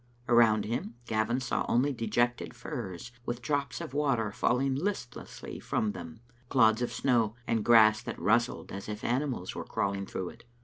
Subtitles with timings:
[0.27, 6.21] Around him, Gavin saw only dejected firs with drops of water falling listlessly from them,
[6.49, 10.43] clods of snow, and grass that rustled as if animals were crawling through it.